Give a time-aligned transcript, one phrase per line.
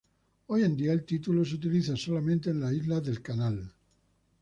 [0.47, 3.71] Hoy en día, el título se utiliza solamente en las Islas del Canal.